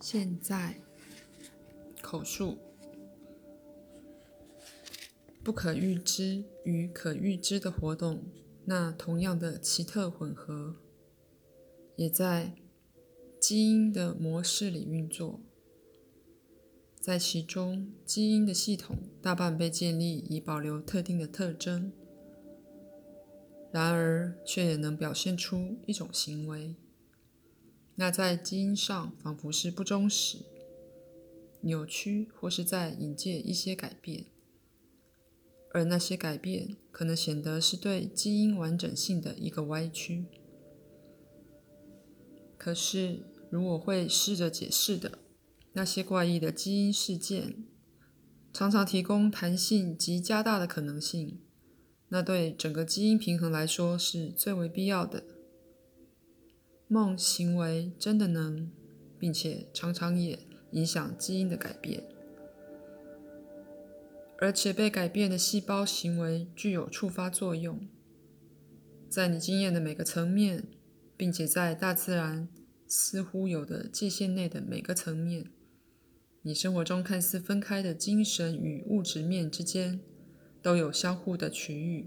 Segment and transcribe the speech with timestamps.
[0.00, 0.80] 现在，
[2.00, 2.58] 口述
[5.42, 8.22] 不可预知与可预知的活动，
[8.64, 10.76] 那同样的奇特混合，
[11.96, 12.54] 也在
[13.40, 15.40] 基因的模式里运作。
[17.00, 21.92] 在其中，基因的系统大半被建立以保留特定的特征，
[23.72, 26.76] 然而却也能表现出一种行为。
[28.00, 30.38] 那在基因上仿佛是不忠实、
[31.62, 34.26] 扭曲，或是在引介一些改变，
[35.72, 40.26] 而那些改变可能显得是对基因完整性的一个歪曲。
[42.56, 45.18] 可是，如我会试着解释的，
[45.72, 47.64] 那些怪异的基因事件
[48.52, 51.40] 常常提供弹性及加大的可能性，
[52.10, 55.24] 那对整个基因平衡来说是最为必要的。
[56.90, 58.70] 梦行为真的能，
[59.18, 60.38] 并且常常也
[60.70, 62.02] 影响基因的改变，
[64.38, 67.86] 而且被改变的细胞行为具有触发作用，
[69.10, 70.64] 在你经验的每个层面，
[71.14, 72.48] 并且在大自然
[72.86, 75.50] 似乎有的界限内的每个层面，
[76.40, 80.00] 你生活中看似分开的精神与物质面之间，
[80.62, 82.06] 都有相互的区域。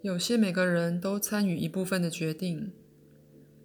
[0.00, 2.72] 有些每个人都参与一部分的决定，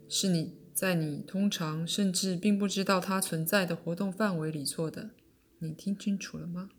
[0.09, 5.11] 是你在你通常甚至并不知道它存在的活动范围里做的。
[5.59, 6.71] 你听清楚了吗？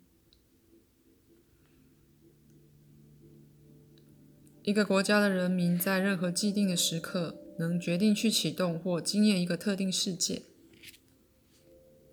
[4.63, 10.43] 一个国家的人民在任何既定的时刻能决定去启动或经验一个特定事件，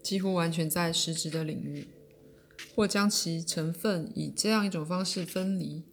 [0.04, 1.88] 几乎完全在实质的领域，
[2.76, 5.84] 或将其成分以这样一种方式分离。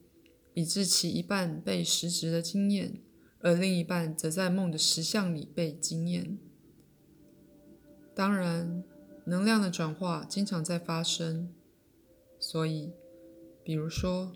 [0.59, 3.01] 以致其一半被实质的经验，
[3.39, 6.37] 而另一半则在梦的实相里被经验。
[8.13, 8.83] 当然，
[9.25, 11.55] 能量的转化经常在发生，
[12.41, 12.93] 所以，
[13.63, 14.33] 比如说，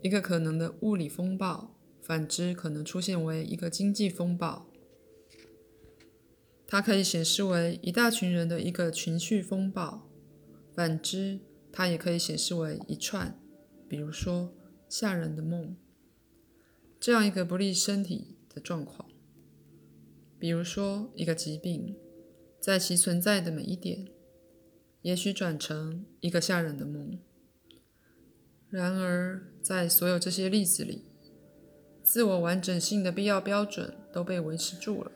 [0.00, 4.66] 一个可能的物理风暴，反之可能出现为一个经济风暴。
[6.66, 10.08] 它可以显示为一大群人的一个情绪风暴，
[10.72, 13.38] 反之，它也可以显示为一串，
[13.86, 14.54] 比如说。
[14.88, 15.76] 吓人的梦，
[16.98, 19.10] 这样一个不利身体的状况，
[20.38, 21.94] 比如说一个疾病，
[22.58, 24.08] 在其存在的每一点，
[25.02, 27.18] 也许转成一个吓人的梦。
[28.70, 31.04] 然而，在所有这些例子里，
[32.02, 35.12] 自我完整性的必要标准都被维持住了。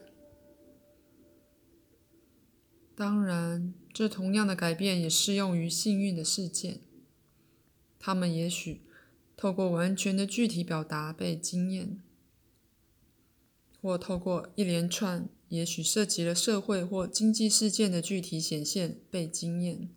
[2.95, 6.83] 当然，这同样的改变也适用于幸运的事件，
[7.99, 8.83] 他们也许。
[9.43, 12.01] 透过完全的具体表达被经验，
[13.81, 19.91] 或透过一连串也许涉及了社会或经济事件的具体显现被经验，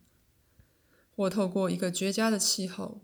[1.16, 3.03] 或透过一个绝佳的气候，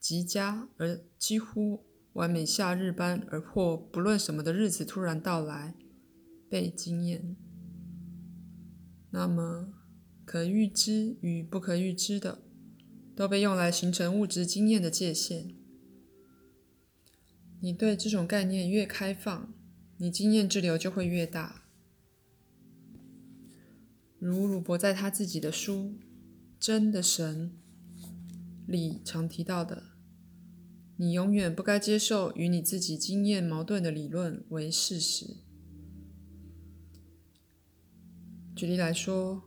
[0.00, 5.74] 极佳而几乎完美夏日般而或不论什么的日子突然到来
[6.48, 7.36] 被经验。
[9.10, 9.74] 那么，
[10.24, 12.40] 可预知与不可预知的
[13.14, 15.54] 都被用来形成物质经验的界限。
[17.60, 19.52] 你对这种概念越开放，
[19.96, 21.64] 你经验之流就会越大。
[24.18, 25.74] 如鲁伯在他自己的书
[26.58, 27.52] 《真的神》
[28.66, 29.82] 里常提到的，
[30.96, 35.36] 你永远不该接受与你自己经验矛盾的理论为事实。
[38.54, 39.42] 举例来说，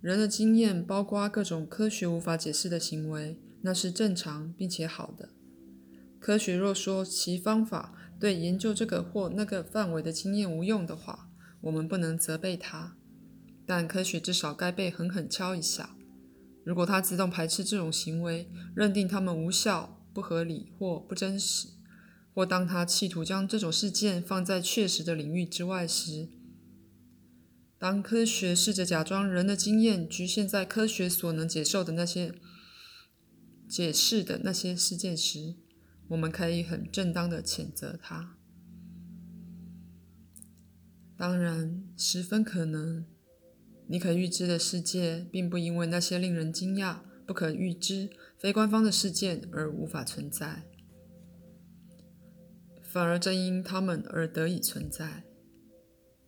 [0.00, 5.30] 人的经验包括各种科学无法解释的行为，那是正常并且好的。
[6.22, 11.28] 科学若说其方法对研究这个或那个范围的经验无用的话，
[11.62, 12.96] 我们不能责备它。
[13.66, 15.96] 但科学至少该被狠狠敲一下。
[16.64, 21.70] 如果它自动排斥这种行为，认定它们无效、不合理或不真实，
[22.32, 26.28] 或当它企图将这种事件放在确实的领域之外时，
[27.80, 32.32] 当科学试着假装人的经验局限在科学所能接受的那些
[33.68, 35.56] 解释的那些事件时，
[36.08, 38.36] 我们可以很正当的谴责他。
[41.16, 43.06] 当然，十分可能，
[43.86, 50.64] 你可预知的世界并不因为那些令人惊讶、不可预知、非官方的事件而无法存在，
[52.82, 55.24] 反而正因他们而得以存在。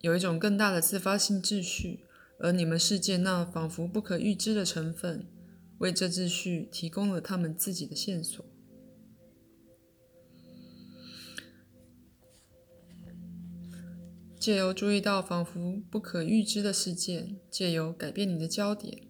[0.00, 2.04] 有一种更大的自发性秩序，
[2.38, 5.26] 而你们世界那仿佛不可预知的成分，
[5.78, 8.44] 为这秩序提供了他们自己的线索。
[14.44, 19.08] 借由注意到仿佛不可预知的事件，借由改变你的焦点，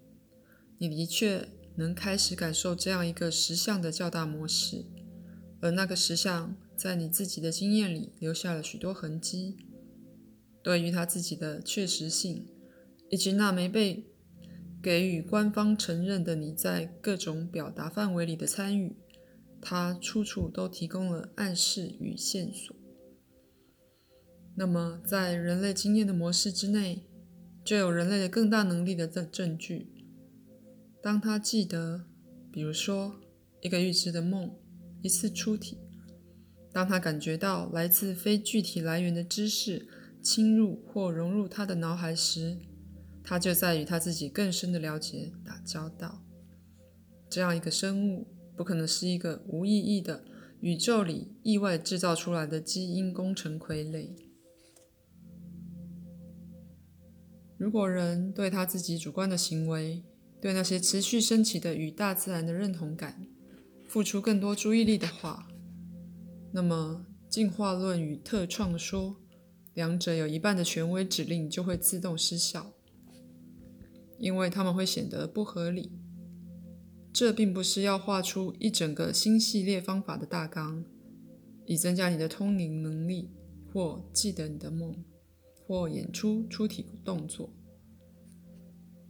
[0.79, 4.85] 你的确能开始感受这样一个实相的较大模式，
[5.61, 9.57] 而那个实相在你自己的经验里留下了许多痕迹。
[10.63, 12.47] 对于他自己的确实性，
[13.11, 14.07] 以及那没被
[14.81, 18.95] 给予官方承认的你在各种表达范围里的参与，
[19.61, 22.77] 他处处都提供了暗示与线索。
[24.56, 27.03] 那么，在人类经验的模式之内，
[27.65, 29.89] 就有人类的更大能力的证证据。
[31.03, 32.05] 当他记得，
[32.53, 33.21] 比如说
[33.62, 34.55] 一个预知的梦，
[35.03, 35.79] 一次出体；
[36.73, 39.89] 当他感觉到来自非具体来源的知识
[40.23, 42.56] 侵入或融入他的脑海时，
[43.25, 46.23] 他就在与他自己更深的了解打交道。
[47.29, 50.25] 这样一个生物，不可能是一个无意义的
[50.61, 54.11] 宇宙里意外制造出来的基因工程傀儡。
[57.56, 60.03] 如果人对他自己主观的行为，
[60.41, 63.27] 对那些持续升起的与大自然的认同感，
[63.87, 65.49] 付出更多注意力的话，
[66.53, 69.17] 那么进化论与特创说，
[69.73, 72.73] 两者有一半的权威指令就会自动失效，
[74.19, 75.93] 因为他们会显得不合理。
[77.12, 80.85] 这并不是要画出一整个新系列方法的大纲，
[81.65, 83.31] 以增加你的通灵能力，
[83.73, 84.93] 或记得你的梦。
[85.67, 87.51] 或演出出体动作，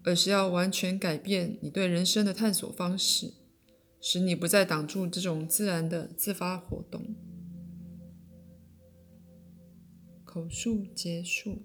[0.05, 3.35] 而是要完全改变你对人生的探索方式，
[4.01, 7.15] 使你不再挡住这种自然的自发活动。
[10.25, 11.62] 口述结束。